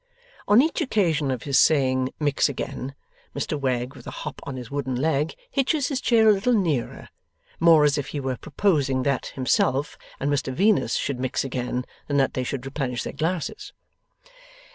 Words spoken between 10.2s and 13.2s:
Mr Venus should mix again, than that they should replenish their